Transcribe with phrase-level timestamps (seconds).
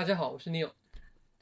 [0.00, 0.70] 大家好，我是 Neil。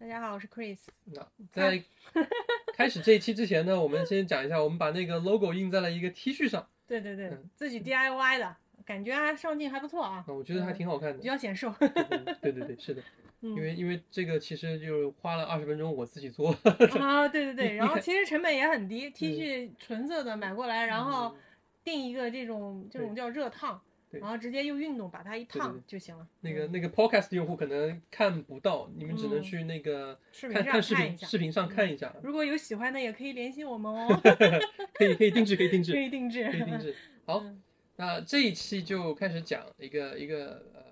[0.01, 0.81] 大家好，我是 Chris。
[1.05, 1.81] 那在
[2.75, 6.69] 开始这一期之前呢，我们先讲一下，我们把那个 logo 印在了一个 T 恤上。
[6.85, 11.25] 对对对，嗯自己 DIY 的，感觉还上镜还不错啊，啊，我觉得还挺好看的比。
[11.25, 11.73] 较显瘦。
[11.79, 13.01] 嗯对对对， 是的，
[13.43, 16.51] 嗯因为因为这个其实就是花了二十分钟我自己做。
[16.99, 21.37] 啊，对对对， 然后其实成本也很低，T 恤纯色的买过来，然后嗯
[21.85, 26.25] 定一个这种这种叫热烫，对然后直接用运动把它一烫就行了。
[26.25, 29.43] 嗯那个那个 podcast 用户可能看不到，你们只能嗯。
[29.43, 34.21] 去那个看看视频视频上看一下，如果有喜欢的，也可以联系我们哦，
[34.95, 35.93] 可以可以定制，可以定制。
[35.93, 36.51] 可，以定制。
[36.51, 36.95] 可以定制。
[37.27, 37.63] 好，嗯。
[37.97, 40.83] 那这一期就开始讲一个一个呃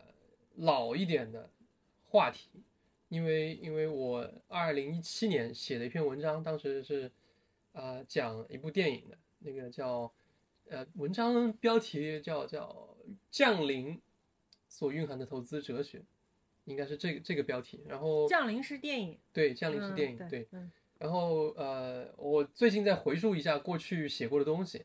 [0.56, 1.48] 老一点的
[2.08, 2.50] 话题，
[3.08, 7.06] 因为因为我二零一七年写的一篇文章，当时是
[7.72, 10.12] 啊、呃讲一部电影的，那个叫
[10.68, 12.95] 呃文章标题叫叫
[13.30, 14.00] 降临
[14.68, 16.02] 所蕴含的投资哲学，
[16.64, 17.80] 应该是这个这个标题。
[17.88, 20.46] 然后降临是电影，对降临是嗯电影，对
[20.98, 24.84] 然后呃，我最近在回溯一下过去写过的东西，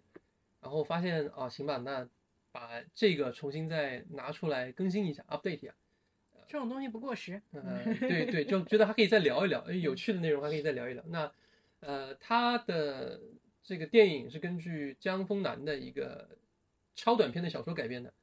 [0.62, 2.08] 然后发现啊，行吧，那
[2.52, 5.74] 把这个重新再拿出来更新一下，update 一下。
[6.48, 7.42] 这种东西不过时。
[7.54, 11.02] 呃，对对，就 觉得还可以再聊一聊，哎有趣的内容还可以再聊一聊。
[11.08, 11.32] 那
[11.80, 13.22] 呃，他的
[13.64, 16.28] 这个电影是根据江峰南的一个
[16.96, 18.14] 超短篇的小说改编的，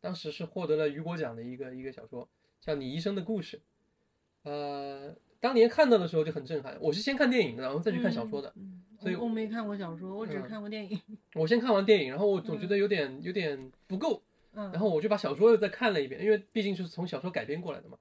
[0.00, 2.28] 当时是获得了雨果奖的一个一个小说，
[2.60, 3.56] 叫《你一生的故事》。
[4.42, 8.52] 呃，当年看到的时候就很震撼，我是先看电影的，然后再去看小说的。
[8.98, 11.00] 所以我我没看过小说，我只嗯看过电影。
[11.34, 17.98] 我先看完电影，然后我总觉得有点有点不够，嗯，然后我就把小说又再看了一遍，因为毕竟是从小说改编过来的嘛，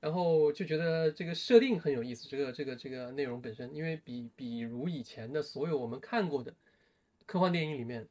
[0.00, 6.54] 然后就觉得这个设定很有意思，这个这个这个内容本身，因为比比如以前的所有我们看过的
[7.26, 8.06] 科幻电影里面，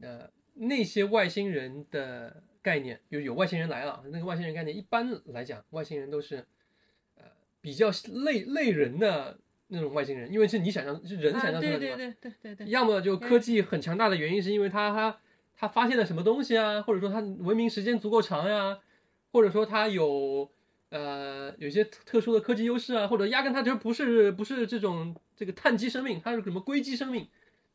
[0.00, 6.44] 呃，那些外星人的概念，就有外星人来了，那个外星人概念一般来讲，外星人都是
[7.16, 7.24] 呃
[7.60, 7.90] 比较
[8.24, 15.18] 类类人的那种外星人，因为是你想象是人想象出来的对对对对对对，要么就科技很强大的原因是因为他他
[15.56, 18.78] 他发现了什么东西啊，或者说他文明时间足够长呀，
[19.32, 20.50] 或者说他有
[20.90, 27.26] 呃有一些特特殊的科技优势啊，或者压根他就不是不是这种这个碳基生命，他是什么硅基生命，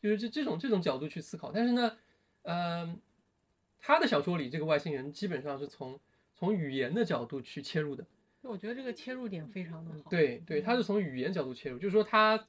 [0.02, 1.52] 就是这这种这种角度去思考。
[1.52, 1.98] 但是呢，
[2.48, 2.98] 呃，
[3.78, 6.00] 他的小说里这个外星人基本上是从
[6.34, 8.06] 从语言的角度去切入的。
[8.42, 10.10] 我觉得这个切入点非常的好。
[10.10, 12.48] 对对，他是从语言角度切入，就是说他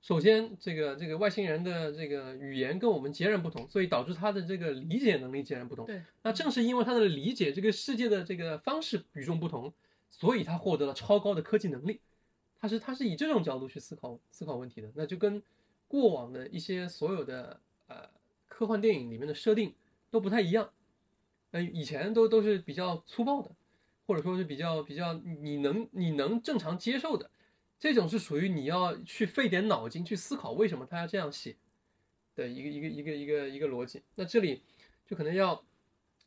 [0.00, 5.84] 首先这个这个外星人的这个语言跟我们截然不同，所以导致他的这个理解能力截然不同。
[5.84, 9.74] 对，那正是因为他的理解这个世界的这个方式与众不同，
[10.08, 12.00] 所以他获得了超高的科技能力。
[12.60, 15.42] 他是他是以这种角度去思考思考问题的，那就跟
[15.88, 17.58] 过往的一些所有的
[17.88, 18.08] 呃
[18.60, 19.74] 科幻电影里面的设定
[20.10, 20.70] 都不太一样。
[21.52, 23.50] 呃，以前都都是比较粗暴的，
[24.06, 27.30] 或者说是比较比较你能你能正常接受的，
[27.78, 31.56] 这种是属于你要去费点脑筋去思考为什么他要这样写
[32.36, 34.02] 的一个一个一个一个一个逻辑。
[34.16, 34.62] 那这里
[35.06, 35.64] 就可能要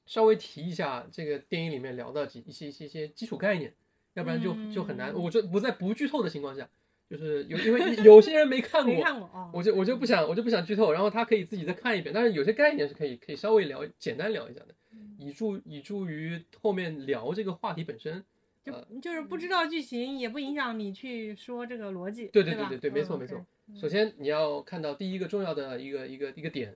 [0.07, 3.75] 稍微提一下这个电影里面聊到几一些一些一些基础概念，
[4.15, 5.13] 要不然就就很难。
[5.13, 6.67] 嗯我这不在不剧透的情况下，
[7.13, 9.51] 就是有因为有些人没看没过，看过啊。
[9.53, 12.12] 我就我就不想我就不想剧透，然后他可以自己再看一遍。
[12.13, 14.74] 但是有些概念是可以可以稍微聊简单聊一下的，
[15.19, 18.24] 以助以助于后面聊这个话题本身。
[18.63, 22.28] 就呃就是不知道剧情，也不影响你去说这个逻辑。
[22.28, 23.45] 对对对对对对没错嗯没错
[23.75, 26.75] 首先你要看到第一个重要的一个一个一个点，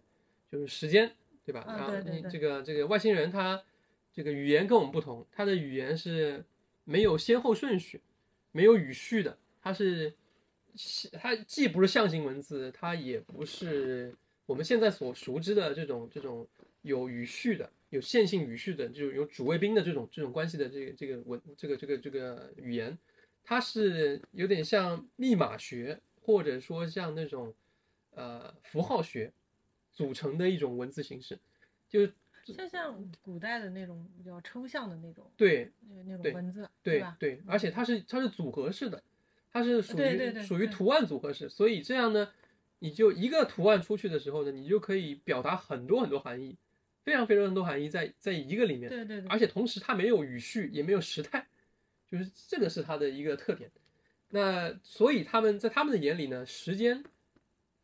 [0.51, 1.11] 就是时间，
[1.45, 1.61] 对吧？
[1.61, 3.63] 啊你这个这个外星人他
[4.13, 6.43] 这个语言跟我们不同，他的语言是
[6.83, 8.01] 没有先后顺序，
[8.51, 10.13] 没有语序的，他是
[11.13, 14.15] 它既不是象形文字，它也不是
[14.45, 16.47] 我们现在所熟知的这种这种
[16.81, 22.97] 有语序的、有线性语序的，就是有主谓宾的这种这种关系的这个这个文这个这个这个语言，
[23.43, 27.53] 它是有点像密码学，或者说像那种
[28.11, 29.31] 呃符号学
[29.91, 31.37] 组成的一种文字形式，
[31.89, 32.13] 就是
[32.45, 36.71] 像像古代的那种比较抽象的那种对呃那种文字，吧？
[36.83, 39.03] 对对，而且它是它是组合式的，
[39.57, 42.29] 它是属于属于图案组合式，所以这样呢，
[42.77, 46.55] 你就一个图案出去的时候呢，你就可以表达很多很多含义，
[47.03, 51.47] 非常非常多含义在在一个里面，对对对，而且同时它没有语序，也没有时态，
[52.05, 53.71] 就是这个是它的一个特点。
[54.29, 57.03] 那所以他们在他们的眼里呢，时间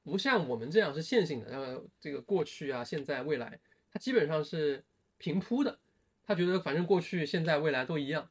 [0.03, 3.59] 不像我们这样是线性的，然后这个过去啊、现在、未来，
[3.91, 4.83] 它基本上是
[5.17, 5.79] 平铺的。
[6.25, 8.29] 他觉得反正过去、现在、未来都一样，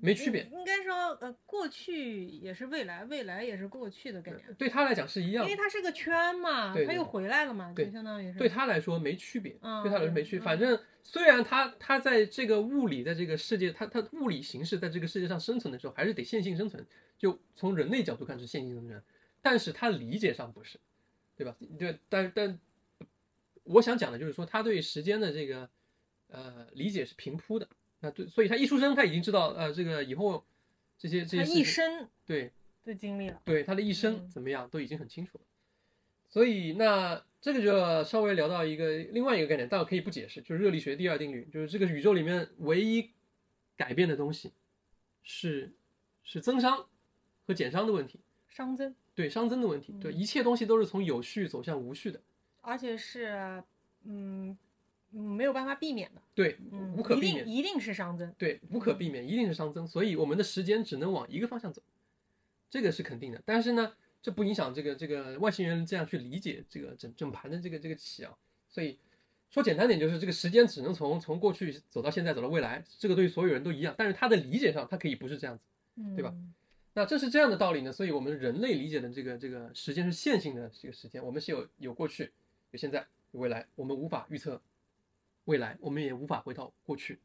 [0.00, 0.48] 没区别。
[0.52, 5.56] 应该说，呃，过去也是未来，未来也是过去的概念，对他来讲是一样因为。
[5.56, 10.40] 它是个圈嘛，对对它又回来了嘛，就相当于是对他来说没区别，嗯对他来说没区别。
[10.40, 16.86] 嗯反正虽然他他在这个物理在这个世界，他他物理形式在这个世界上生存的时候，还是得线性生存。
[17.18, 19.02] 就从人类角度看是线性生存，
[19.42, 20.78] 但是他理解上不是，
[21.36, 21.56] 对吧？
[21.76, 22.58] 对，但但
[23.64, 25.68] 我想讲的就是说，他对时间的这个
[26.28, 27.68] 呃理解是平铺的。
[28.00, 30.44] 那对，所以他一出生他已经知道呃这个以后
[30.98, 32.52] 这些这些他一生对
[32.84, 33.40] 的经历了。
[33.44, 34.30] 对他的一生嗯。
[34.30, 35.44] 怎么样都已经很清楚了。
[36.28, 43.10] 所以那这个就稍微聊到一个另外一个概念，但我可以不解释，就是热力学第二定律，就是这个宇宙里面唯一
[43.76, 44.52] 改变的东西
[45.22, 45.72] 是
[46.22, 46.86] 是增伤
[47.46, 48.20] 和减伤的问题，
[48.54, 50.14] 熵增，对熵增的问题，对嗯。
[50.14, 52.20] 一切东西都是从有序走向无序的，
[52.60, 53.62] 而且是
[54.04, 54.58] 嗯嗯
[55.10, 56.58] 没有办法避免的，对
[56.96, 58.32] 无可避免，一定是熵增。
[58.36, 61.82] 对无可避免，一定是熵增，所以我们的时间只能往一个方向走，
[62.70, 63.42] 这个是肯定的。
[63.44, 68.36] 但是呢，这不影响这个这个外星人这样去理解这个整整盘的这个这个棋啊。
[68.68, 68.98] 所以
[69.50, 73.94] 说简单点，就是这个时间只能从从过去走到现在，走到未来，这个对于所有人都一样。
[73.96, 75.64] 但是他的理解上，他可以不是这样子。
[75.96, 76.34] 嗯，对吧？
[76.94, 82.32] 那正是这样的道理呢，所以我们人类理解的这个这个时间是线性的这个时间，我们是有有过去、
[82.72, 84.60] 有现在、有未来，我们无法预测
[85.48, 87.18] 未来，我们也无法回到过去，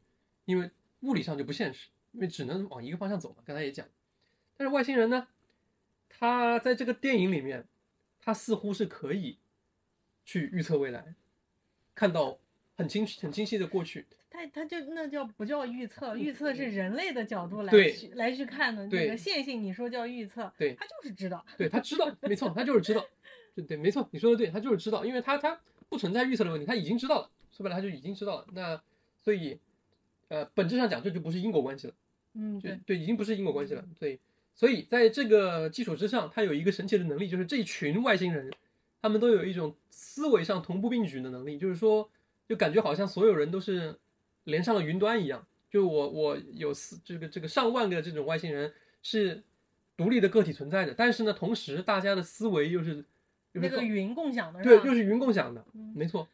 [0.46, 3.42] 因为物理上就不现实，因为只能往一个方向走嘛。
[3.44, 3.86] 刚才也讲，
[4.56, 5.28] 但是外星人呢，
[6.08, 7.66] 他在这个电影里面，
[8.22, 9.36] 他似乎是可以
[10.24, 11.14] 去预测未来，
[11.94, 12.38] 看到
[12.78, 14.06] 很清很清晰的过去。
[14.30, 16.16] 他他就那叫不叫预测？
[16.16, 18.88] 预测是人类的角度来去来去看的。
[18.88, 21.44] 对那个线性你说叫预测，对他就是知道。
[21.58, 23.06] 对他知道，没错，他就是知道，
[23.54, 25.60] 对 对，没错，你说的对，他就是知道，因为他他
[25.90, 28.46] 不存在预测的问题，他已经知道了，说白了他就已经知道了。
[28.52, 28.80] 那
[29.22, 29.58] 所以，
[30.28, 31.94] 呃，本质上讲，这就不是因果关系了，
[32.34, 33.84] 嗯，就对，对，已经不是因果关系了。
[33.98, 34.18] 对，
[34.54, 38.50] 所以在这个基础之上，他有一个神奇的能力，就是这一群外星人，
[39.00, 42.10] 他们都有一种思维上同步并举的能力，就是说，
[42.48, 43.98] 就感觉好像所有人都是
[44.44, 45.46] 连上了云端一样。
[45.70, 48.72] 就我我有四这个这个上万个这种外星人
[49.02, 49.42] 是
[49.96, 53.04] 独立的个体存在的，但是呢，同时大家的思维又是
[53.50, 54.84] 那个云共享的对，吧？
[54.86, 56.28] 又是云共享的，嗯没错，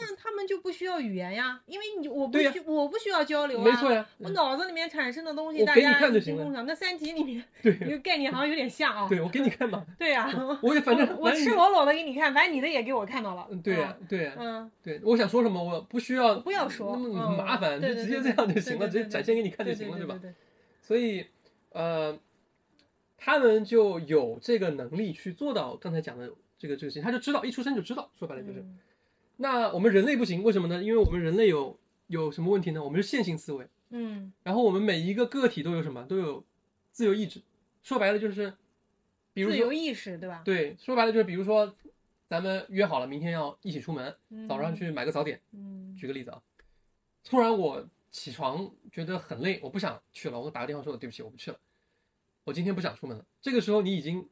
[0.00, 3.64] 那他们就不需要语言呀，因为你我不需我不需要交流啊。
[3.64, 6.64] 没错呀，我脑子里面产生的东西，大家共享。
[6.66, 9.06] 那《三体》里面对概念好像有点像啊。
[9.10, 10.30] 对，我给你看吧， 对呀，
[10.62, 13.46] 我也反正我赤裸裸的给你看，反正你的也给我看到了。
[13.50, 20.32] 嗯对呀对呀嗯，对，我想说什么我不需要不要说那么嗯麻烦，就直接这样就行了，直接展现给你看就行了，对吧对
[20.82, 21.26] 所以
[21.72, 22.18] 呃，
[23.18, 28.60] 他们就有这个能力去做到刚才讲的这个这个事情，他就知道一出生就知道，说白了就是。
[28.60, 28.78] 嗯
[29.42, 30.82] 那我们人类不行，为什么呢？
[30.84, 31.78] 因为我们人类有
[32.08, 32.84] 有什么问题呢？
[32.84, 36.04] 我们是线性思维，嗯然后我们每一个个体都有什么？
[36.04, 36.44] 都有
[36.92, 37.40] 自由意志。
[37.82, 38.52] 说白了就是，
[39.32, 40.42] 比如自由意识对吧？
[40.44, 41.74] 对，说白了就是，比如说，
[42.28, 45.40] 咱们约好了明天要一起出门，嗯早上去买个早点。
[45.52, 46.42] 嗯举个例子啊，
[47.24, 51.58] 突然我起床觉得很累，我不想去了，我打个电话说对不起，我不去了，
[52.44, 53.24] 我今天不想出门了。
[53.40, 54.28] 这个时候你已经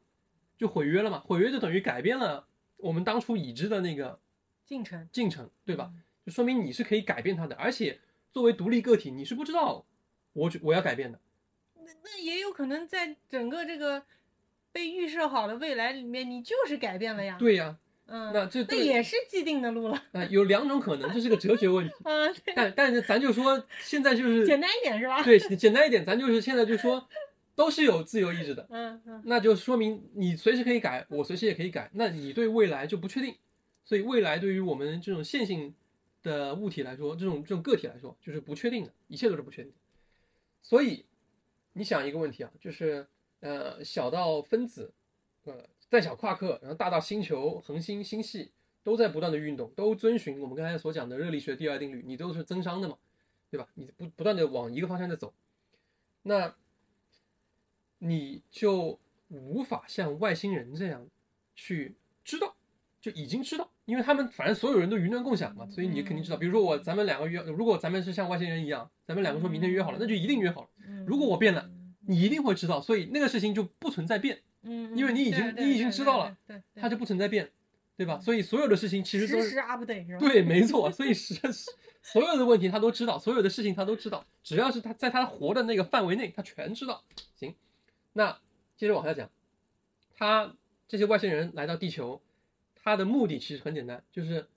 [0.58, 1.20] 就毁约了嘛？
[1.20, 2.46] 毁约就等于改变了
[2.76, 4.20] 我们当初已知的那个
[4.68, 5.90] 进程进程，对吧？
[5.94, 8.00] 嗯就说明你是可以改变它的，而且
[8.30, 9.86] 作为独立个体，你是不知道
[10.34, 11.18] 我我要改变的。
[11.74, 14.02] 那那也有可能在整个这个
[14.70, 17.36] 被预设好的未来里面，你就是改变了呀。
[17.38, 20.04] 对呀、嗯，那这对那也是既定的路了。
[20.12, 21.94] 啊、有两种可能，这是个哲学问题。
[22.04, 25.22] 啊，对但但是咱就说现在就是简单一点是吧？
[25.22, 27.08] 对简单一点，咱就是现在就说
[27.54, 33.34] 都是有自由意志的，嗯嗯那就说明你随时可以改，我随时也可以改，那你对未来就不确定，
[33.88, 35.74] 所以未来对于我们这种线性
[36.22, 39.78] 的物体来说，这种这种个体来说就是不确定的，一切都是不确定的。
[40.60, 41.06] 所以
[41.72, 43.06] 你想一个问题啊，就是
[43.40, 44.92] 呃小到分子，
[45.44, 48.50] 呃再小夸克，然后大到星球、恒星、星系
[48.82, 52.98] 都在不断的运动，都遵循我们刚才所讲的热力学第二定律，你都是增伤的嘛，
[53.50, 53.70] 对吧？
[53.72, 55.32] 你不不断的往一个方向在走，
[56.24, 56.54] 那
[58.00, 61.08] 你就无法像外星人这样
[61.54, 62.54] 去知道，
[63.00, 66.36] 就已经知道，因为他们反正所有人都云端共享嘛，所以你肯定知道。
[66.36, 70.68] 比如说我咱们两个约，如果咱们是像外星人一样，咱们两个说明天约好了，那就一定约好了。
[70.86, 71.04] 嗯。
[71.06, 71.70] 如果我变了，
[72.06, 77.50] 你一定会知道，所以那个事情就不存在变，嗯，因为你已经你已经知道了，对它就不存在变，
[77.96, 78.18] 对吧？
[78.20, 79.54] 所以所有的事情其实都是？
[80.18, 80.90] 对，没错。
[80.90, 81.70] 所以是是
[82.02, 87.04] 所有的问题他都知道，所有的事情他都知道，只要是他在他活的那个范围内，他全知道。
[87.36, 87.54] 行，
[88.14, 88.38] 那
[88.76, 89.30] 接着往下讲，
[90.16, 90.54] 他
[90.86, 92.20] 这些外星人来到地球，
[92.82, 94.48] 他的目的其实很简单，就是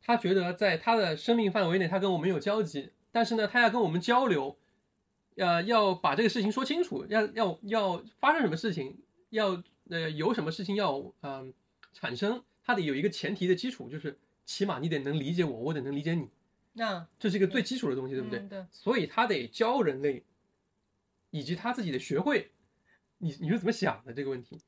[0.00, 4.56] 他觉得在他的生命范围内，他跟我们有交集，但是呢，他要跟我们交流，
[5.36, 8.98] 呃，要把这个事情说清楚，要要要发生什么事情，
[9.30, 11.52] 要呃有什么事情要嗯、
[11.92, 16.28] 产生，他得有一个前提的基础，就是起码你得能理解我，我得能理解你，
[16.72, 18.66] 那这是一个最基础的东西，对不对？
[18.70, 20.24] 所以他得教人类，
[21.30, 22.50] 以及他自己得学会，
[23.18, 24.58] 你你是怎么想的这个问题？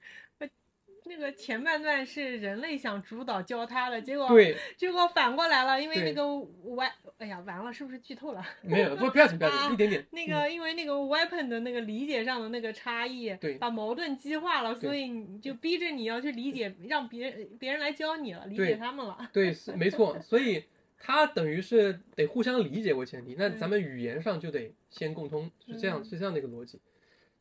[1.07, 6.85] 那个前半段是人类想主导教他的，结果对，结果反过来了，因为那个 we，
[7.19, 8.45] 哎呀，完了，是不是剧透了？
[8.63, 10.07] 没有，不不要紧不要紧，啊一点点。
[10.11, 19.31] 那个，因为那个 weapon 的那个理解上的那个差异，对把矛盾激化了，所以你就逼着你要去理解，让别人别人来教你了，理解他们了。
[19.33, 20.65] 对，是没错，所以
[20.99, 26.81] 他等于是得互相理解为前提，那嗯咱们语言上就得先共通，是这样，嗯是这样的一个逻辑。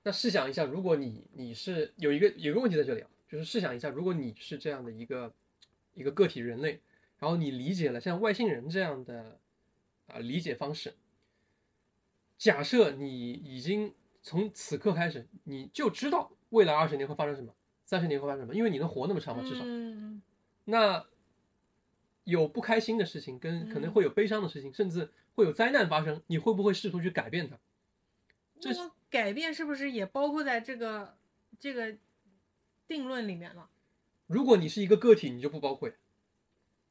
[0.05, 5.33] 那试想一下，如果你你是有一个有一个问题在这里啊，就是试想一下，如果你是这样的一个
[5.95, 6.79] 一个个体人类，
[7.17, 9.39] 然后你理解了像外星人这样的
[10.05, 10.93] 啊、理解方式，
[12.37, 17.51] 假设你已经从此刻开始，你就知道未来二十年会发生什么，
[17.83, 19.63] 三十年会发生什么，因为你能活那么长嘛，至少。
[19.65, 20.21] 嗯，
[20.65, 21.03] 那
[22.25, 27.57] 有不开心的事情，跟可能嗯会有悲伤的事情，甚至会有灾难发生，你会不会试图去改变它？
[28.59, 31.17] 这那么改变是不是也包括在这个
[31.59, 31.97] 这个
[32.93, 33.67] 定论里面了？
[34.27, 35.89] 如果你是一个个体，你就不包括；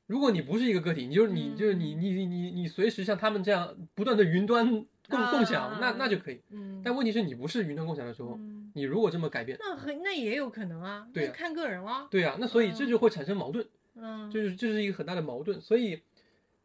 [0.06, 4.68] 如果你不是一个个体，你就是你嗯就是你你你你你随时像他们这样不断的云端
[5.08, 6.42] 共啊共享，那那就可以。
[6.50, 12.08] 嗯，但问题是你不是云端共享的时候，嗯你如果这么改变，那很那也有可能啊，对啊看个人了。
[12.10, 13.66] 对啊，那所以这就会产生矛盾。
[13.94, 15.60] 嗯，就是这是一个很大的矛盾。
[15.60, 16.02] 所以，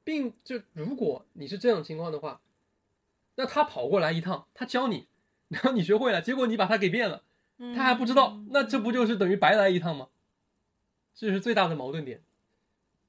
[0.04, 2.40] 并就如果你是这种情况的话，
[3.36, 5.08] 那他跑过来一趟，他教你，
[5.50, 7.24] 然后你学会了，结果你把他给变了，
[7.76, 10.10] 他还不知道，嗯那这不就是等于白来一趟吗？
[11.16, 12.22] 这是最大的矛盾点，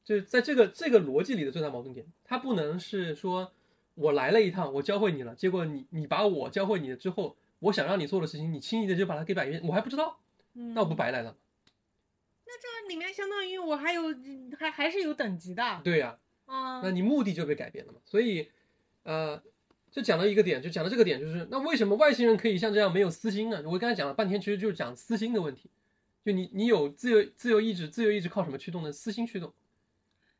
[0.04, 3.52] 就是在这个这个逻辑里的最大矛盾点，他不能是说
[3.94, 10.18] 我来了一趟，我教会你了，结果你你把我教会你了之后，我想让你做的事情，你轻易的就把它给改变，我还不知道，
[10.54, 11.36] 嗯那我不白来了吗？
[12.60, 14.02] 这里面相当于我还有
[14.58, 16.80] 还还是有等级的对呀、啊。
[16.82, 18.00] 那你目的就被改变了嘛。
[18.04, 18.50] 所以，
[19.04, 19.40] 呃，
[19.98, 23.60] 就讲到一个点，就讲到这个点，就是那为什么外星人可以像这样没有私心呢？
[23.66, 25.68] 我刚才讲了半天，其实就是讲私心的问题。
[26.24, 28.92] 就你你有自由自由意志，自由意志靠什么驱动呢？
[28.92, 29.52] 私心驱动。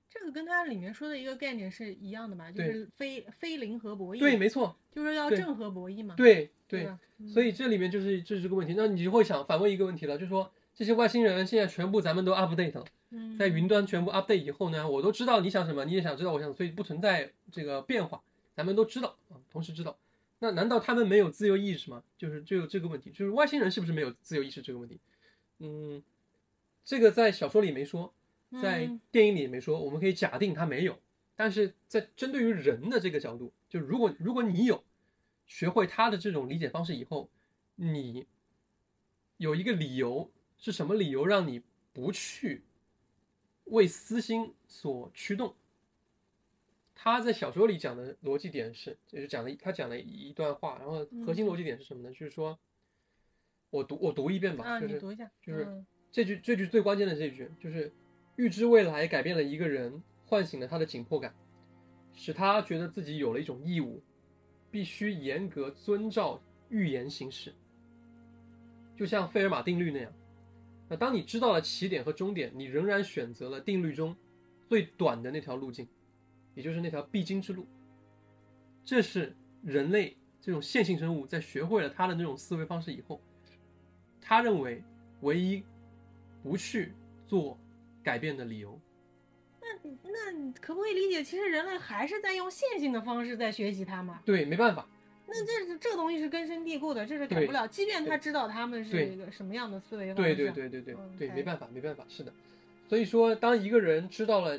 [0.09, 4.21] 这个跟它里面说的一个概念是一样的嘛，就是非非零和博弈。
[4.21, 6.15] 对，，没错，就是要正和博弈嘛。
[6.17, 6.89] 对对。
[7.27, 8.75] 所以这里面就是就是这个问题。
[8.77, 12.85] 那你就会想反问一个问题了，就是说这些外星人现在全部咱们都 update 了。
[13.11, 18.21] 嗯在云端全部 update 以后呢，我都知道你想什么，你也想知道我想，所以不存在这个变化，
[18.59, 19.97] 咱们都知道啊，同时知道。
[20.41, 22.03] 那难道他们没有自由意识吗？
[22.17, 24.99] 就是就有这个问题，就是外星人是不是没有自由意识这个问题？
[25.61, 26.03] 嗯，
[26.85, 28.13] 这个在小说里没说，
[28.61, 30.99] 在嗯电影里也没说，我们可以假定他没有。
[31.37, 34.83] 但是在针对于人的这个角度，就如果如果你有
[35.47, 37.31] 学会他的这种理解方式以后，
[37.77, 38.27] 你
[39.37, 41.63] 有一个理由是什么理由让你
[41.93, 42.65] 不去
[43.67, 45.55] 为私心所驱动？
[47.01, 52.11] 他在小说里讲的逻辑点是，就是讲了他讲了一段话，然后核心逻辑点是什么呢？
[52.11, 52.59] 就是说，
[53.71, 57.93] 我读我读一遍吧，啊，就是读一下，就是嗯这句这句最关键的这句，就是
[58.35, 61.33] 预知未来改变了一个人，唤醒了他的紧迫感，
[62.15, 64.03] 使他觉得自己有了一种义务，
[64.69, 67.55] 必须严格遵照预言行事，
[68.97, 70.13] 就像费尔马定律那样。
[70.89, 74.17] 那当你知道了起点和终点，你仍然选择了定律中
[74.67, 75.87] 最短的那条路径，
[76.59, 77.65] 也就是那条必经之路。
[78.85, 83.21] 这是人类这种线性生物在学会了他的那种思维方式以后，
[84.21, 84.83] 他认为
[85.21, 85.63] 唯一
[86.43, 86.93] 不去
[87.29, 87.57] 做
[88.03, 88.77] 改变的理由。
[90.03, 94.21] 那你可不可以理解，其实人类还是在用线性的方式在学习它嘛？
[94.25, 94.85] 对，没办法，
[95.29, 97.69] 那这这个东西是根深蒂固的，这是改不了。
[97.69, 102.33] 即便他知道他们是一个什么样的思维方式，对对对对对嗯对，没办法，没办法，是的。
[102.89, 104.59] 所以说，当一个人知道了，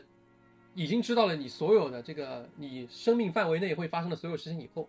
[0.80, 4.88] 已经知道了你所有的这个你生命范围内会发生的所有事情以后，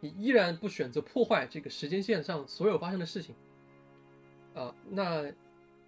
[0.00, 3.34] 你依然不选择破坏这个时间线上所有发生的事情，
[4.54, 5.30] 啊、那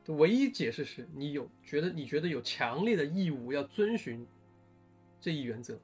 [0.09, 4.27] 唯一解释是你有觉得你觉得有强烈的义务要遵循
[5.19, 5.79] 这一原则，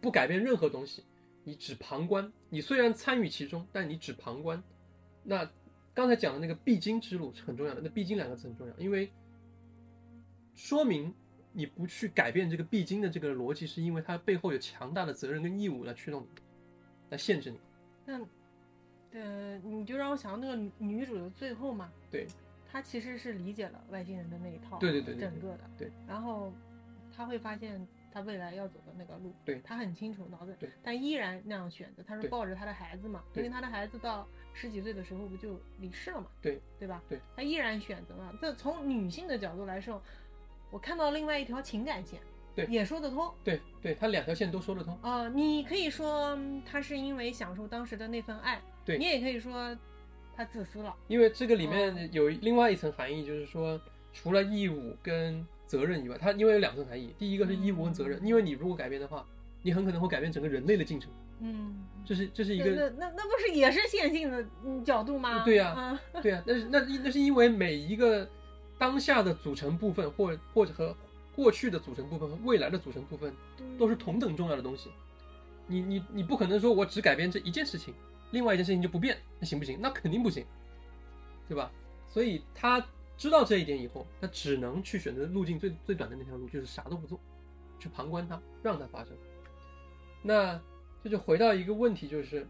[0.00, 1.04] 不改变任何东西，
[1.44, 2.32] 你只旁观。
[2.48, 4.60] 你虽然参与其中，但你只旁观。
[5.22, 5.48] 那
[5.94, 9.08] 刚才讲的那个必经之路是很重要的，那必经两个字很重要，因为
[10.56, 11.14] 说明
[11.52, 16.28] 你不去改变这个必经的这个逻辑，是因为它背后有强大的责任跟义务来驱动你，
[17.10, 17.58] 来限制你。
[18.04, 18.20] 那
[19.12, 22.26] 呃，你就让我想到那个女女主的最后嘛，对，
[22.70, 25.90] 她其实是理解了外星人的那一套，对对对对对整个的，对。
[26.06, 26.52] 然后
[27.16, 37.02] 她会发现，她未来要走的那个路，对她很清楚脑子对，但依然那样选择，她是抱着她的孩子嘛，因为她的孩子到十几岁的时候不就离世了嘛，对对吧？
[37.08, 38.34] 对，她依然选择了。
[38.40, 40.02] 这从女性的角度来说，
[40.70, 42.20] 我看到另外一条情感线，
[42.54, 43.30] 对也说得通。
[43.42, 44.98] 对对，他两条线都说得通。
[45.02, 49.76] 啊、你可以说嗯他是因为享受当时的那份爱，对你也可以说
[50.36, 50.94] 他自私了。
[51.06, 53.80] 因为这个里哦面有另外一层含义，就是说，
[54.12, 57.14] 除了义务跟责任以外，它因为有两层含义。
[57.18, 59.24] 第一个是义务跟责任，嗯因为你如果改变的话，
[59.62, 61.10] 你很可能会改变整个人类的进程。
[61.40, 65.44] 嗯，这是这是一个那那那不是也是线性的嗯角度吗？
[65.44, 68.28] 对呀啊，对啊，那是那那是因为每一个
[68.78, 70.96] 当下的组成部分，或或者和
[71.34, 73.34] 过去的组成部分和未来的组成部分
[73.78, 74.90] 都是同等重要的东西。
[75.66, 77.92] 你你你不可能说我只改变这一件事情，
[78.30, 79.78] 另外一件事情就不变，那行不行？
[79.80, 80.44] 那肯定不行，
[81.48, 81.70] 对吧？
[82.08, 82.84] 所以他
[83.16, 87.20] 知道这一点以后，他只能去选择路径最最短的那条路，就是啥都不做，
[87.78, 89.12] 去旁观它，让它发生。
[90.22, 90.60] 那
[91.04, 92.46] 这就回到一个问题，就是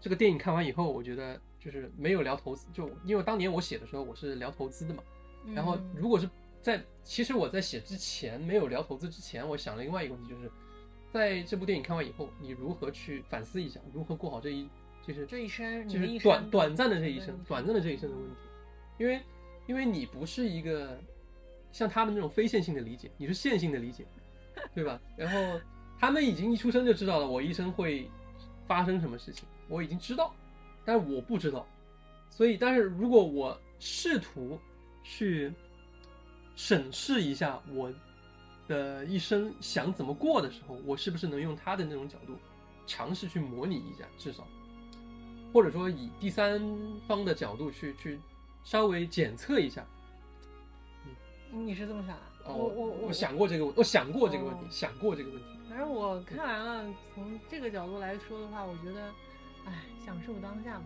[0.00, 5.02] 这个电影看完以后，我觉得就是没有聊投资，就因为当年我写的时候我是聊投资的嘛，
[5.54, 6.28] 然后嗯如果是
[6.60, 10.50] 在其实我在写之前没有聊投资之前，我想了另外一个问题，就是
[11.12, 14.68] 在这部电影看完以后，你如何去反思一下，如何过好这一
[15.06, 18.36] 就是这一生，就是短短暂的这一生短暂的这一生的问题，
[18.98, 19.20] 因为
[19.66, 21.00] 因为你不是一个
[21.72, 24.06] 像他们那种非线性的理解，你是线性的理解，
[24.74, 25.00] 对吧？
[25.16, 25.60] 然后
[25.98, 28.10] 他们已经一出生就知道了我一生会
[28.66, 30.34] 发生什么事情，我已经知道，
[30.84, 31.66] 但是我不知道，
[32.28, 34.60] 所以但是如果我试图
[35.02, 35.52] 去
[36.56, 37.92] 审视一下我
[38.68, 42.36] 的一生想怎么过的时候，我是不是能用他的那种角度
[42.86, 44.46] 尝试去模拟一下，至少，
[45.52, 46.60] 或者说以第三
[47.06, 48.20] 方的角度去去
[48.62, 49.86] 稍微检测一下。
[51.52, 52.22] 嗯你是这么想的？
[52.44, 55.44] 哦，我我我想过这个问，我想过这个问题，哦想过这个问题。
[55.68, 59.12] 反正我看完了，从这个角度来说的话，我觉得，
[59.64, 60.84] 哎，享受当下嘛。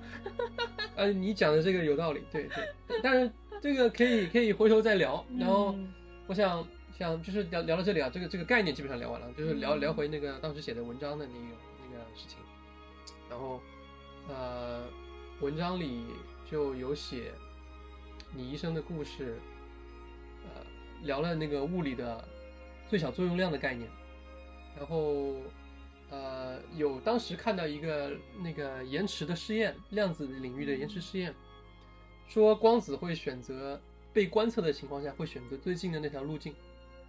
[0.97, 3.31] 呃，你讲的这个有道理，对对，但是
[3.65, 5.25] 这个可以可以回头再聊。
[5.39, 5.91] 然后嗯
[6.27, 6.63] 我想
[6.99, 11.57] 想就是聊聊到这里啊，这个这个概念基本上聊完了，就是聊嗯聊回那个当时写的文章的那个
[11.91, 12.37] 那个事情。
[13.31, 13.63] 然后
[14.29, 14.85] 呃，
[15.41, 16.05] 文章里
[16.45, 17.33] 就有写
[18.35, 19.39] 你一生的故事，
[20.45, 20.61] 呃，
[21.05, 22.23] 聊了那个物理的
[22.87, 23.89] 最小作用量的概念，
[24.77, 25.37] 然后
[26.11, 28.13] 呃，有当时看到一个
[28.43, 31.35] 那个延迟的试验，量子领域的延迟试验，
[32.29, 33.81] 说光子会选择
[34.13, 36.55] 被观测的情况下会选择最近的那条路径，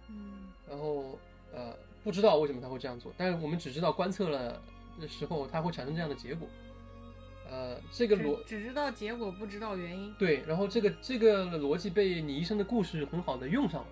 [0.08, 1.18] 嗯然后
[1.52, 4.62] 呃不知道为什么他会这样做，但是我们只知道观测了
[5.00, 6.48] 的时候它会产生这样的结果，
[7.50, 10.14] 呃，这个逻只知道结果，不知道原因。
[10.18, 13.88] 对，然后这个这个逻辑被你医生的故事很好的用上了。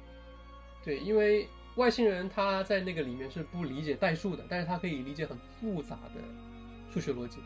[0.85, 6.21] 对，因为外星人他在那个里面是不理解代数的，但是他可以理解很复杂的
[6.93, 7.39] 数学逻辑，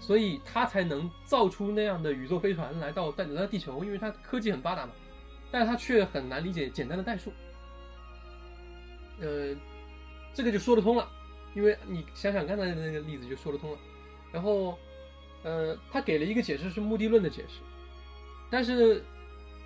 [0.00, 4.92] 所以他才能造出那样的宇宙飞船来到带来到地球，因为他科技很发达嘛，
[5.50, 7.32] 但是他却很难理解简单的代数。
[9.20, 9.54] 呃，
[10.32, 11.08] 这个就说得通了，
[11.54, 13.78] 因为你想想刚才的那个例子就说得通了。
[14.32, 14.78] 然后，
[15.42, 17.60] 呃，他给了一个解释是目的论的解释，
[18.50, 19.02] 但是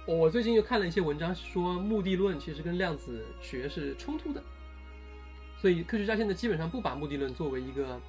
[0.06, 4.42] 我最近又看了一些文章，说目的论其实跟量子学是冲突的，
[5.60, 8.00] 所以科学家现在基本上不把目的论作为一个，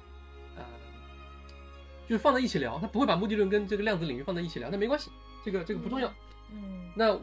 [2.08, 5.10] 就是放在一起聊，他不会把目的论跟这个量子领域放在一起聊，那没关系，
[5.44, 6.08] 这个这个不重要。
[6.52, 7.18] 嗯那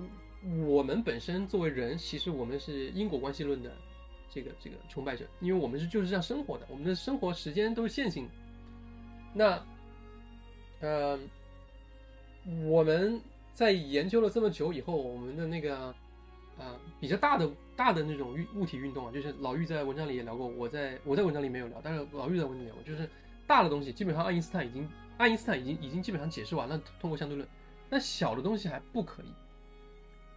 [0.65, 3.71] 我们本身作为人，其实我们是因果关系论的
[4.29, 8.31] 这个这个崇拜者，因为我们是就是这样生活的，我们的生活时间都是线性的。
[9.33, 9.63] 那，
[10.79, 11.19] 呃，
[12.65, 13.21] 我们
[13.53, 15.93] 在研究了这么久以后，我们的那个
[16.57, 23.07] 呃比较大的大的那种运物体运动啊，就是老玉在文章里也聊过，我在我在文章里没有聊，但是老玉在文章里聊过，就是
[23.51, 24.87] 大的东西基本上爱因斯坦已经
[25.17, 27.45] 爱因斯坦已经已经基本上解释完了，通过相对论，
[27.89, 29.33] 那小的东西还不可以。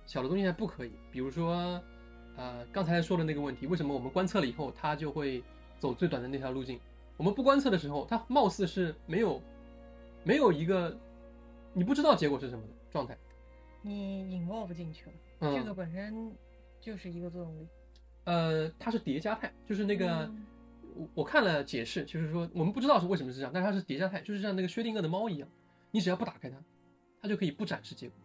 [0.04, 1.80] 小的东西还不可以，比如说，
[2.36, 5.44] 呃，刚才说的那个问题，为什么我们观测了以后，它就会
[5.78, 6.80] 走最短的那条路径？
[7.16, 9.40] 我们不观测的时候，它貌似是没有，
[10.24, 10.98] 没有一个，
[11.72, 13.16] 你不知道结果是什么的状态。
[13.80, 16.34] 你 involve 进去了，嗯，这个本身
[16.80, 17.68] 就是一个作用力。
[18.24, 20.44] 呃，它是叠加态，就是那个，嗯
[20.94, 25.48] 我我看了解释，就是说我们不知道是为什么是这样，但是它是叠加态，就是像那个薛定谔的猫一样，
[25.90, 26.56] 你只要不打开它，
[27.20, 28.16] 它就可以不展示结果。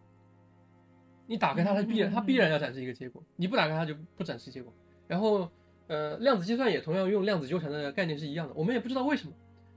[1.26, 4.72] 你打开它，它必然它必然要展示一个结果；你不打开它就不展示结果。
[5.06, 5.50] 然后，
[5.86, 9.32] 呃，量子计算也同样用量子纠缠的概念是一样的，我们也不知道为什么。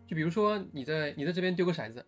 [0.07, 2.05] 就比如说你在你在这边丢个骰子，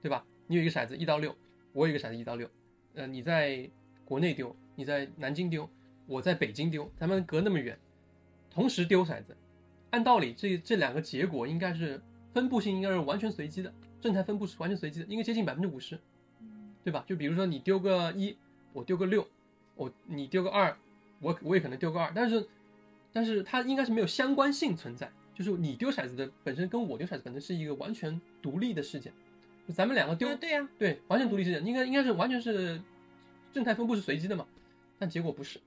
[0.00, 0.24] 对吧？
[0.46, 1.34] 你有一个骰子一到六，
[1.72, 2.48] 我有一个骰子一到六，
[2.94, 3.68] 呃，你在
[4.04, 5.68] 国内丢，你在南京丢，
[6.06, 7.78] 我在北京丢，咱们隔那么远，
[8.50, 9.36] 同时丢骰子，
[9.92, 12.02] 按道理这这两个结果应该是
[12.34, 15.96] 分布性应该是完全随机的，正态分布是完全随机的，应该接近百分之五十，
[16.40, 16.48] 嗯。
[16.84, 17.04] 对吧？
[17.06, 18.36] 就比如说你丢个一，
[18.72, 19.24] 我丢个六，
[19.76, 20.76] 我你丢个二，
[21.20, 22.44] 我我也可能丢个二，但是
[23.12, 29.12] 但是它应该是没有相关性存在，就是你丢骰子的本身跟我丢骰子本身是一个完全独立的事件，
[29.68, 32.82] 就咱们两个丢啊对呀，对，完全独立事件，应该应该是完全是
[33.52, 34.44] 正态分布是随机的嘛，
[34.98, 35.60] 但结果不是，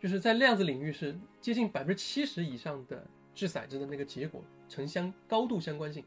[0.00, 6.04] 就是在量子领域是接近百分之七十以上的掷骰子的那个结果呈相高度相关性，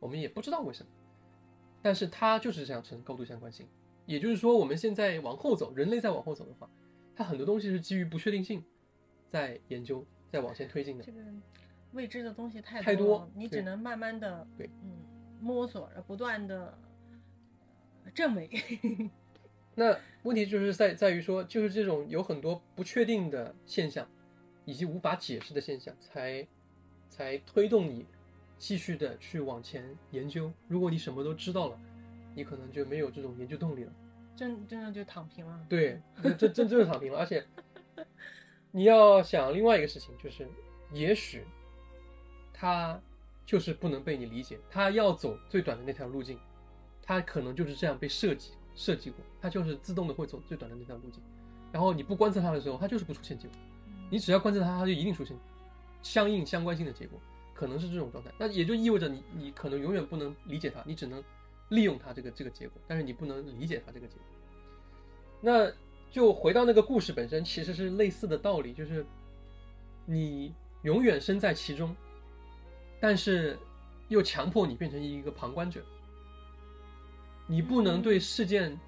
[0.00, 0.90] 我们也不知道为什么，
[1.80, 3.66] 但是它就是这样呈高度相关性，
[4.04, 6.68] 也就是说我们现在往后走，人类再往后走的话，
[7.14, 8.64] 它很多东西是基于不确定性
[9.28, 11.04] 在研究，在往前推进的。
[11.04, 11.20] 这个
[11.92, 14.98] 未知的东西太太多你只能慢慢的对嗯
[15.40, 16.76] 摸索着，不断的
[18.12, 18.50] 证伪。
[19.78, 24.04] 那问题就是在在于说，就是这种有很多不确定的现象，
[24.64, 26.44] 以及无法解释的现象，才
[27.08, 28.04] 才推动你
[28.58, 30.52] 继续的去往前研究。
[30.66, 31.78] 如果你什么都知道了，
[32.34, 33.92] 你可能就没有这种研究动力了。
[34.34, 35.64] 真真的就躺平了。
[35.68, 36.00] 对，
[36.36, 37.18] 真就是躺平了。
[37.20, 37.46] 而且
[38.72, 40.44] 你要想另外一个事情，就是
[40.92, 41.44] 也许
[42.52, 43.00] 他
[43.46, 46.36] 就是不能被你理解，他要走最短的那条路径，
[47.00, 51.20] 他可能就是这样被设计设计过，它就是自动的会走最短的那条路径。
[51.72, 53.56] 然后你不观测它的时候，它就是不出现结果。
[53.88, 55.36] 嗯你只要观测它，它就一定出现
[56.00, 57.20] 相应相关性的结果，
[57.52, 58.30] 可能是这种状态。
[58.38, 61.22] 那也就意味着你你可能永远不能理解它，你只能
[61.70, 64.24] 利用它这个这个结果，但是你不能理解它这个结果。
[65.40, 65.70] 那
[66.10, 69.04] 就回到那个故事本身，其实是类似的道理，就是
[70.06, 71.94] 你永远身在其中，
[72.98, 73.58] 但是
[74.08, 75.82] 又强迫你变成一个旁观者。
[77.48, 78.78] 你不能对事件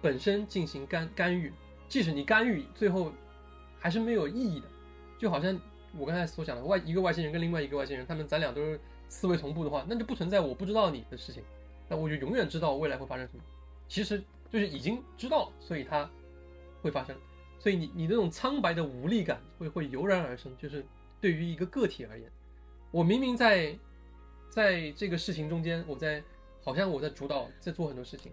[0.00, 1.52] 本身进行干干预，
[1.88, 3.10] 即使你干预，最后
[3.78, 4.66] 还是没有意义的。
[5.18, 5.58] 就好像
[5.98, 11.42] 我刚才所讲的，外一个外星人跟另外一个外星人，他们咱俩都是思维同步的话，那就不存在我不知道你的事情，
[11.88, 13.42] 那我就永远知道未来会发生什么。
[13.88, 16.08] 其实就是已经知道了，所以它
[16.82, 17.16] 会发生。
[17.58, 20.84] 所以你你那种苍白的无力感会会油然而生，就是
[21.20, 22.30] 对于一个个体而言，
[22.90, 23.76] 我明明在
[24.48, 26.22] 在这个事情中间，我在
[26.62, 28.30] 好像我在主导，在做很多事情，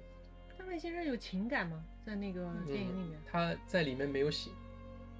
[0.58, 1.84] 那外星人有情感吗？
[2.06, 4.50] 在那个电影里面，他在里面没有写，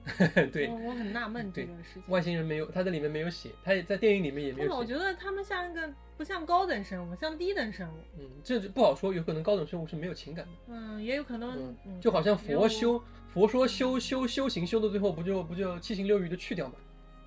[0.52, 2.04] 对我，我很纳闷这个事情。
[2.08, 4.94] 外星人没有，他在里面没有写，他也在电影里面也没有写。
[4.94, 7.98] 觉得他们像一个不像高等生物，像低等生物。
[8.18, 10.52] 嗯，这就不好说，有可能高等生物是没有情感的。
[10.68, 13.02] 嗯，也有可能就好像佛修
[13.34, 16.76] 佛说修修修行修到最后不就不就七情六欲的去掉嘛？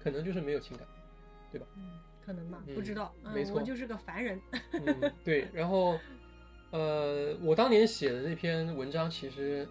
[0.03, 0.87] 可能就是没有情感。
[1.53, 1.99] 对吧嗯，
[2.31, 3.13] 可能吧，嗯不知道。
[3.25, 4.41] 嗯没错我就是个凡人。
[4.73, 5.49] 嗯，对。
[5.53, 5.99] 然后，
[6.71, 9.67] 呃，我当年写的那篇文章，其实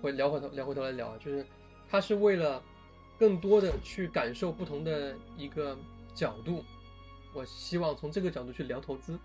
[0.00, 1.44] 会聊回头聊回头来聊啊，就是
[1.90, 2.62] 它是为了
[3.18, 5.76] 更多的去感受不同的一个
[6.14, 6.64] 角度。
[7.34, 9.18] 我希望从这个角度去聊投资，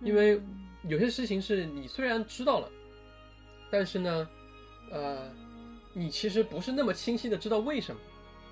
[0.00, 2.70] 因为嗯有些事情是你虽然知道了，
[3.70, 4.28] 但是呢，
[4.90, 5.30] 呃，
[5.92, 8.00] 你其实不是那么清晰的知道为什么，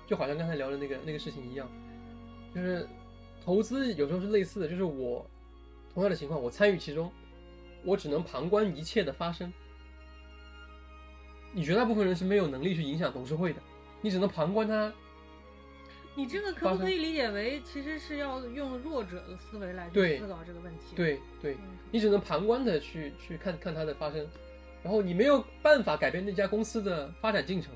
[0.05, 1.67] 就好像刚才聊的那个那个事情一样，
[2.53, 2.87] 就是
[3.43, 5.25] 投资有时候是类似的，就是我
[5.93, 7.11] 同样的情况，我参与其中，
[7.83, 9.51] 我只能旁观一切的发生。
[11.51, 13.61] 你绝大部分人是没有能力去影响董事会的，
[14.01, 14.91] 你只能旁观他。
[16.15, 20.95] 你这个可不可以理解为，其实是要用弱者的思维来去思考这个问题？
[20.95, 24.27] 对对，嗯，你只能旁观的去去看看它的发生，
[24.83, 27.73] 然后你没有办法改变那家公司的发展进程，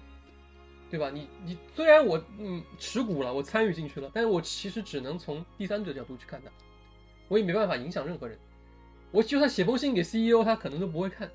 [0.90, 1.10] 对吧？
[1.10, 6.52] 你你虽然我嗯持股了，我参与进去了，但是我其实只能从第三者角度去看它，
[7.28, 8.38] 我也没办法影响任何人。
[9.12, 11.30] 我就算写封信给 CEO，他可能都不会看，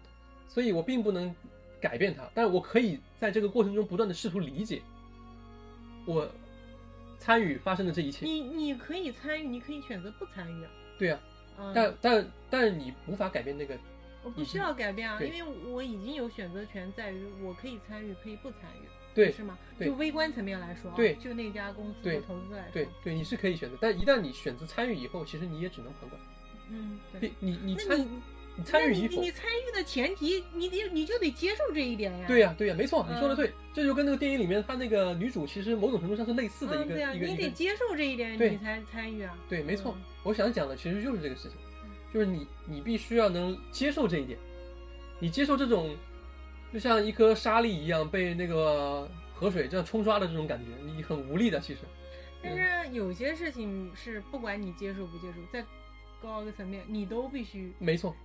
[0.47, 1.35] 所以我并不能
[1.81, 4.83] 改变他，但是我可以在这个过程中不断的试图理解
[6.07, 6.29] 我
[7.19, 8.27] 参与发生的这一切。
[8.27, 10.71] 你你可以参与，你可以选择不参与啊。
[10.99, 11.21] 对啊、
[11.59, 13.77] 嗯，但但但是你无法改变那个
[14.23, 19.59] 我不需要改变啊，因为我已经有选择权，在于我可以参与，可以不参与，对是吗？
[19.79, 26.21] 对就微观层面来说啊，对就那家公司对的投资来说，对对，你是可以选择，但一旦你选择参与以后，其实你也只能旁观。
[26.71, 27.33] 嗯，对。
[27.41, 28.11] 你你你参与你
[28.57, 29.31] 你参与与否你你？
[29.31, 32.27] 参与的前提，你得你就得接受这一点呀。
[32.27, 39.37] 对呀、对呀、没错，你说的嗯对，这就跟那个电影里面他那个女主其实某种程度上是类似的一嗯，个、对呀，一个你得接受这一点，你才参与啊。
[39.49, 44.39] 对，没错嗯，我想讲的其实就是这个事情嗯，就是你你必须要能接受这一点，
[45.19, 45.97] 你接受这种
[46.73, 51.81] 就像一颗沙粒一样被那个河水这样冲刷的这种感觉，你很无力的其实。
[52.43, 55.65] 但是有些事情是不管你接受不接受，在
[56.21, 58.17] 高一个层面，你都必须没错，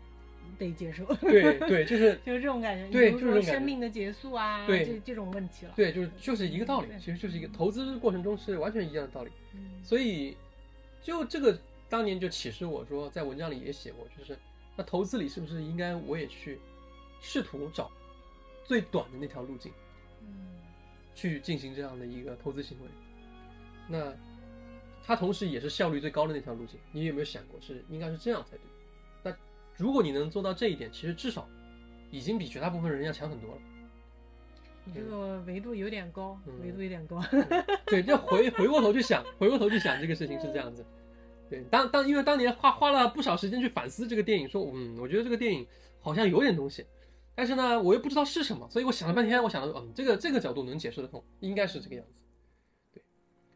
[0.57, 2.89] 得接受，对对，就是 就是这种感觉。
[2.89, 5.73] 对就是生命的结束啊，对这这种问题了。
[5.75, 9.31] 对，就是就是一个道理对，其实就是一个投资过程中是完全一样的道理。
[9.53, 10.35] 嗯所以，
[11.01, 14.37] 就这个当年就启示我说，在文章里也写过，就是
[14.75, 16.59] 那投资里是不是应该我也去
[17.21, 17.91] 试图找
[18.67, 19.71] 最短的那条路径
[20.21, 20.27] 嗯
[21.15, 22.87] 去进行这样的一个投资行为？
[23.87, 24.13] 那
[25.03, 26.77] 它同时也是效率最高的那条路径。
[26.91, 28.61] 你有没有想过是应该是这样才对？
[29.23, 29.35] 那
[29.77, 31.47] 如果你能做到这一点，其实至少
[32.11, 33.61] 已经比绝大部分人要强很多了。
[34.83, 37.23] 你这个维度有点高，嗯维度有点高。
[37.85, 40.85] 对，就回回过头去想，回过头去想这个事情是这样子。
[41.49, 45.65] 对，当当因为当年花花了不少时间去反思这个电影，说嗯，我觉得这个电影
[46.01, 46.85] 好像有点东西，
[47.39, 52.11] 但是呢，我又不知道是什么，所以我想了半天，我想了，嗯，这个这个角度能解释得通，应该是这个样子。
[52.91, 53.03] 对，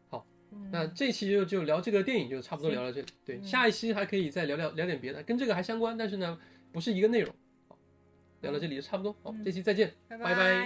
[0.08, 0.24] 好
[0.70, 3.06] 那这期就就聊这个电影，就差不多聊到这里。
[3.24, 6.38] 对，嗯下一期还可以再聊聊聊点别的，跟这个还相关，但是呢，
[6.70, 7.34] 不是一个内容。
[7.66, 7.76] 好，
[8.42, 9.12] 聊到这里就差不多。
[9.24, 10.60] 好，嗯这期再见，拜拜拜